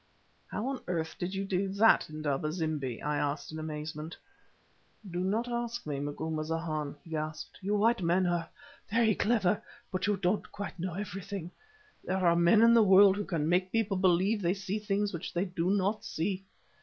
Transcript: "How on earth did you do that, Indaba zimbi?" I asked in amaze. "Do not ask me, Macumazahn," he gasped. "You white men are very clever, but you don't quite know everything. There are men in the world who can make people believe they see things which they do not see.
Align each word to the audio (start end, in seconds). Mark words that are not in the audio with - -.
"How 0.47 0.65
on 0.65 0.81
earth 0.87 1.15
did 1.19 1.35
you 1.35 1.45
do 1.45 1.67
that, 1.73 2.09
Indaba 2.09 2.51
zimbi?" 2.51 3.03
I 3.03 3.17
asked 3.17 3.51
in 3.51 3.59
amaze. 3.59 3.93
"Do 3.95 5.19
not 5.19 5.47
ask 5.47 5.85
me, 5.85 5.99
Macumazahn," 5.99 6.95
he 7.03 7.11
gasped. 7.11 7.59
"You 7.61 7.75
white 7.77 8.01
men 8.01 8.25
are 8.25 8.49
very 8.89 9.13
clever, 9.13 9.61
but 9.91 10.07
you 10.07 10.17
don't 10.17 10.51
quite 10.51 10.79
know 10.79 10.95
everything. 10.95 11.51
There 12.03 12.17
are 12.25 12.35
men 12.35 12.63
in 12.63 12.73
the 12.73 12.81
world 12.81 13.15
who 13.15 13.25
can 13.25 13.47
make 13.47 13.71
people 13.71 13.95
believe 13.95 14.41
they 14.41 14.55
see 14.55 14.79
things 14.79 15.13
which 15.13 15.33
they 15.35 15.45
do 15.45 15.69
not 15.69 16.03
see. 16.03 16.45